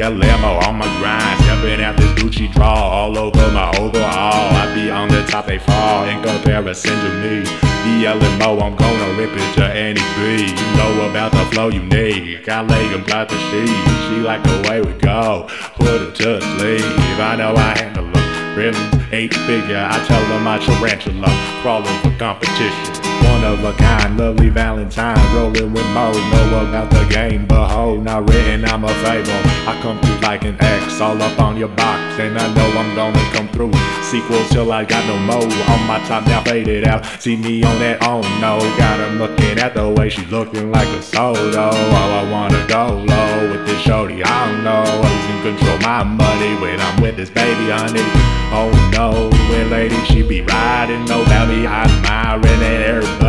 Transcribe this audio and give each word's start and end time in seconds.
eLmo 0.00 0.66
on 0.66 0.76
my 0.76 0.86
grind, 1.00 1.40
stepping 1.42 1.82
out 1.82 1.96
this 1.96 2.10
Gucci 2.12 2.52
draw 2.52 2.74
all 2.74 3.18
over 3.18 3.50
my 3.52 3.70
overall. 3.78 4.52
I 4.54 4.72
be 4.74 4.90
on 4.90 5.08
the 5.08 5.24
top, 5.26 5.46
they 5.46 5.58
fall 5.58 6.04
in 6.04 6.22
comparison 6.22 6.92
to 6.92 7.10
me. 7.22 7.40
The 7.42 8.04
eLmo, 8.06 8.62
I'm 8.62 8.76
gonna 8.76 9.18
rip 9.18 9.30
it 9.32 9.54
to 9.56 9.64
any 9.64 10.00
beat. 10.16 10.58
You 10.58 10.76
know 10.76 11.10
about 11.10 11.32
the 11.32 11.44
flow 11.52 11.68
you 11.68 11.82
need. 11.82 12.44
Got 12.44 12.68
leg 12.68 12.92
and 12.92 13.06
got 13.06 13.28
the 13.28 13.38
sheet. 13.50 13.68
She 14.08 14.20
like 14.20 14.42
the 14.42 14.68
way 14.68 14.80
we 14.80 14.92
go, 14.94 15.48
put 15.74 16.00
it 16.02 16.14
to 16.16 16.40
sleep. 16.40 16.84
I 17.18 17.36
know 17.36 17.54
I 17.54 17.78
handle 17.78 18.10
them. 18.10 18.56
Rhythm, 18.56 19.06
eight 19.12 19.34
figure, 19.34 19.86
I 19.90 20.04
tell 20.06 20.22
them 20.28 20.46
I 20.46 20.58
tarantula, 20.58 21.28
crawling 21.62 21.98
for 22.02 22.16
competition 22.18 23.17
of 23.48 23.64
a 23.64 23.72
kind, 23.72 24.18
lovely 24.18 24.50
Valentine, 24.50 25.16
rolling 25.34 25.72
with 25.72 25.86
Mo. 25.94 26.12
Know 26.12 26.66
about 26.68 26.90
the 26.90 27.04
game, 27.08 27.46
but 27.46 27.66
behold, 27.66 28.04
not 28.04 28.28
written, 28.28 28.64
I'm 28.64 28.84
a 28.84 28.88
fable. 29.04 29.40
I 29.66 29.78
come 29.80 29.98
through 30.00 30.20
like 30.20 30.44
an 30.44 30.56
X, 30.60 31.00
all 31.00 31.20
up 31.22 31.40
on 31.40 31.56
your 31.56 31.68
box, 31.68 32.18
and 32.20 32.38
I 32.38 32.46
know 32.54 32.68
I'm 32.78 32.94
gonna 32.94 33.30
come 33.32 33.48
through. 33.48 33.72
Sequel 34.02 34.44
till 34.48 34.72
I 34.72 34.84
got 34.84 35.04
no 35.06 35.18
more. 35.18 35.42
On 35.42 35.86
my 35.86 35.98
top 36.06 36.26
now 36.26 36.42
faded 36.42 36.86
out. 36.86 37.04
See 37.20 37.36
me 37.36 37.62
on 37.62 37.78
that, 37.78 38.02
oh 38.02 38.20
no. 38.40 38.58
Got 38.76 39.00
him 39.00 39.18
looking 39.18 39.58
at 39.58 39.74
the 39.74 39.88
way 39.88 40.08
she 40.08 40.24
looking 40.26 40.70
like 40.70 40.88
a 40.88 41.02
solo. 41.02 41.50
Oh, 41.54 42.20
I 42.20 42.30
wanna 42.30 42.66
go 42.68 43.02
low 43.06 43.50
with 43.50 43.66
this 43.66 43.80
shorty, 43.82 44.22
I 44.22 44.46
don't 44.46 44.64
know. 44.64 44.84
Who's 44.84 45.26
in 45.32 45.56
control 45.56 45.78
my 45.78 46.04
money 46.04 46.54
when 46.60 46.80
I'm 46.80 47.00
with 47.00 47.16
this 47.16 47.30
baby, 47.30 47.70
honey. 47.70 48.04
Oh 48.50 48.70
no, 48.92 49.30
when 49.50 49.70
lady 49.70 50.00
she 50.06 50.22
be 50.22 50.42
riding, 50.42 51.04
no 51.04 51.24
belly, 51.26 51.66
I'm 51.66 51.88
admiring 51.88 52.62
and 52.62 52.82
everybody 52.82 53.27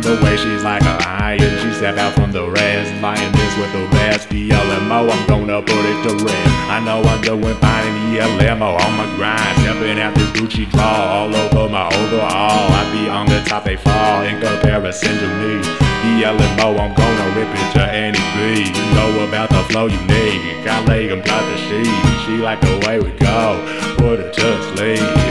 the 0.00 0.18
way 0.22 0.36
she's 0.36 0.62
like 0.62 0.82
a 0.82 0.96
lion. 1.04 1.38
She 1.60 1.72
step 1.74 1.96
out 1.98 2.14
from 2.14 2.32
the 2.32 2.48
rest, 2.48 2.90
this 3.34 3.52
with 3.58 3.72
the 3.72 3.86
best. 3.90 4.28
The 4.30 4.48
eLmo, 4.48 5.10
I'm 5.10 5.26
gonna 5.26 5.60
put 5.60 5.84
it 5.84 6.08
to 6.08 6.24
rest. 6.24 6.54
I 6.70 6.80
know 6.80 7.02
I'm 7.02 7.20
doing 7.20 7.56
fine 7.56 7.86
in 7.88 8.14
the 8.14 8.20
eLmo 8.20 8.78
on 8.80 8.92
my 8.96 9.06
grind, 9.16 9.58
stepping 9.60 9.98
out 10.00 10.14
this 10.14 10.30
Gucci 10.30 10.70
draw 10.70 11.26
all 11.26 11.34
over 11.34 11.68
my 11.68 11.86
overall. 11.88 12.72
I 12.72 12.82
be 12.92 13.08
on 13.08 13.26
the 13.26 13.42
top, 13.44 13.64
they 13.64 13.76
fall 13.76 14.22
in 14.22 14.40
comparison 14.40 15.18
to 15.18 15.28
me. 15.40 15.60
The 15.60 16.24
eLmo, 16.24 16.78
I'm 16.78 16.94
gonna 16.94 17.28
rip 17.36 17.52
it 17.52 17.72
to 17.74 17.84
any 17.92 18.18
beat. 18.34 18.74
You 18.76 18.94
know 18.94 19.28
about 19.28 19.50
the 19.50 19.62
flow 19.70 19.86
you 19.86 20.00
need. 20.06 20.64
Got 20.64 20.86
leg 20.88 21.10
and 21.10 21.22
plot 21.24 21.42
the 21.50 21.56
sheet. 21.58 22.24
She 22.24 22.38
like 22.38 22.60
the 22.60 22.82
way 22.86 23.00
we 23.00 23.10
go. 23.18 23.60
Put 23.98 24.20
it 24.20 24.32
to 24.34 24.76
sleep. 24.76 25.21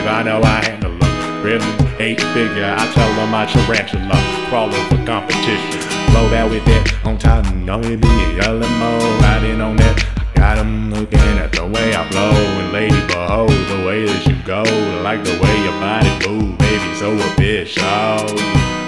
Figure. 2.34 2.76
I 2.78 2.86
tell 2.94 3.12
them 3.16 3.34
I 3.34 3.46
tarantula. 3.46 4.18
Crawling 4.50 4.86
for 4.90 5.06
competition. 5.06 5.82
Blow 6.12 6.30
that 6.30 6.50
with 6.50 6.64
that 6.66 6.92
on 7.06 7.84
it 7.84 8.02
be 8.02 8.08
eLmo. 8.40 9.22
Riding 9.22 9.62
on 9.62 9.76
that. 9.78 9.96
I 10.18 10.40
got 10.40 10.56
them 10.56 10.94
looking 10.94 11.20
at 11.40 11.52
the 11.52 11.66
way 11.66 11.96
I 11.96 12.08
flow. 12.10 12.32
And 12.32 12.72
lady, 12.72 13.00
behold 13.08 13.50
the 13.50 13.84
way 13.86 14.06
that 14.06 14.26
you 14.28 14.36
go. 14.46 14.64
I 14.64 15.02
like 15.02 15.24
the 15.24 15.38
way 15.42 15.56
your 15.64 15.78
body 15.80 16.12
move, 16.28 16.58
baby. 16.58 16.96
So 16.96 17.12
a 17.12 17.16
official. 17.32 18.38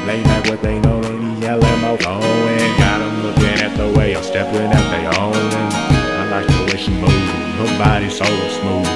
Late 0.07 0.25
night, 0.25 0.49
what 0.49 0.61
they 0.61 0.79
know, 0.79 1.01
they 1.01 1.17
need 1.17 1.43
eLmo 1.43 2.01
flowing. 2.01 2.77
Got 2.77 2.99
them 2.99 3.23
looking 3.23 3.59
at 3.63 3.75
the 3.77 3.91
way 3.97 4.15
I'm 4.15 4.23
stepping 4.23 4.71
at 4.71 4.85
they 4.91 5.05
own. 5.19 5.33
I 5.35 6.27
like 6.29 6.47
the 6.47 6.63
way 6.67 6.77
she 6.77 6.91
move. 6.91 7.11
Her 7.59 7.77
body 7.77 8.09
so 8.09 8.25
smooth. 8.25 8.87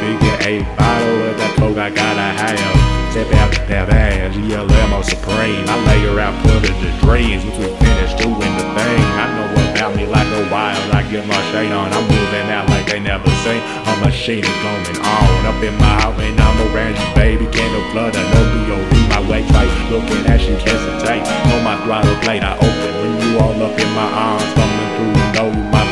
Figure 0.00 0.38
eight 0.48 0.64
bottle 0.76 1.22
of 1.28 1.34
oh, 1.34 1.38
that 1.38 1.56
coke 1.58 1.78
I 1.78 1.90
gotta 1.90 2.20
have. 2.20 2.73
That 3.64 3.88
ass, 3.88 4.36
eLmo 4.36 5.00
supreme. 5.00 5.64
I 5.64 5.76
lay 5.88 6.04
her 6.04 6.20
out, 6.20 6.36
put 6.44 6.68
her 6.68 6.74
to 6.74 6.90
dreams. 7.00 7.48
Once 7.48 7.56
we 7.56 7.72
finish 7.80 8.12
doing 8.20 8.52
the 8.60 8.66
thing, 8.76 9.02
I 9.16 9.24
know 9.32 9.48
about 9.72 9.96
me 9.96 10.04
like 10.04 10.28
a 10.36 10.44
wild. 10.52 10.84
I 10.92 11.00
get 11.08 11.24
my 11.24 11.40
shade 11.48 11.72
on, 11.72 11.88
I'm 11.88 12.04
moving 12.04 12.48
out 12.52 12.68
like 12.68 12.92
they 12.92 13.00
never 13.00 13.24
seen. 13.40 13.64
A 13.88 13.92
machine 14.04 14.44
is 14.44 14.58
going 14.60 15.00
on. 15.00 15.46
Up 15.48 15.56
in 15.64 15.72
my 15.80 15.96
house 16.04 16.20
and 16.20 16.36
I'm 16.36 16.58
around 16.76 16.92
you, 16.92 17.08
baby. 17.16 17.48
Candle 17.48 17.88
flood, 17.88 18.12
I 18.12 18.22
know 18.36 18.44
B.O.B. 18.52 18.92
my 19.08 19.20
way 19.32 19.40
tight. 19.48 19.72
Looking 19.88 20.28
at 20.28 20.44
you, 20.44 20.60
hesitate. 20.60 21.24
On 21.56 21.64
my 21.64 21.80
throttle 21.88 22.16
plate, 22.20 22.44
I 22.44 22.60
open. 22.60 22.90
When 23.00 23.12
you 23.16 23.40
all 23.40 23.56
up 23.64 23.80
in 23.80 23.90
my 23.96 24.08
arms, 24.12 24.44
coming 24.52 24.88
through, 24.92 25.14
you 25.16 25.28
know 25.32 25.48
you 25.56 25.64
my 25.72 25.83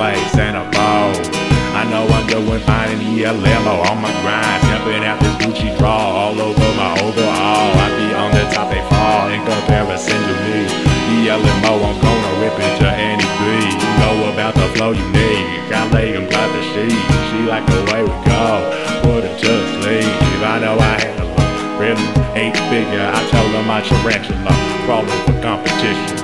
my 0.00 0.14
sleigh, 0.14 0.28
Santa 0.32 0.64
Bo. 0.72 1.12
I 1.76 1.84
know 1.90 2.08
I'm 2.08 2.26
doing 2.26 2.60
fine 2.64 2.90
in 2.92 2.98
the 2.98 3.24
eLmo 3.24 3.84
on 3.90 4.00
my 4.00 4.12
grind, 4.22 4.60
stepping 4.64 5.04
out 5.04 5.20
this 5.20 5.36
Gucci 5.40 5.76
draw 5.78 5.92
all 5.92 6.40
over 6.40 6.68
my 6.76 6.92
overall. 7.04 7.68
I 7.84 7.88
be 8.00 8.08
on 8.16 8.30
the 8.32 8.44
top, 8.52 8.70
they 8.72 8.82
fall 8.88 9.28
in 9.28 9.40
comparison 9.44 10.16
to 10.16 10.34
me. 10.44 10.58
eLmo, 11.28 11.72
I'm 11.84 11.98
gonna 12.00 12.32
rip 12.40 12.56
it 12.56 12.74
to 12.80 12.88
any 12.88 13.28
beat. 13.40 13.76
You 13.76 13.92
know 14.00 14.32
about 14.32 14.54
the 14.54 14.68
flow 14.74 14.92
you 14.92 15.06
need, 15.12 15.68
got 15.68 15.92
leg 15.92 16.14
and 16.16 16.28
plot 16.28 16.48
the 16.48 16.62
sheet. 16.72 17.00
She 17.28 17.38
like 17.44 17.66
the 17.66 17.82
way 17.92 18.02
we 18.02 18.16
go, 18.24 18.46
put 19.04 19.24
it 19.24 19.36
to 19.44 19.52
sleep. 19.76 20.12
I 20.42 20.58
know 20.60 20.78
I 20.78 20.96
handle 21.04 21.28
them. 21.36 21.78
Rhythm, 21.78 22.08
eight 22.34 22.56
figure, 22.72 23.04
I 23.04 23.20
tell 23.30 23.48
them 23.52 23.70
I 23.70 23.80
tarantula, 23.82 24.52
crawling 24.84 25.20
for 25.26 25.36
competition. 25.42 26.19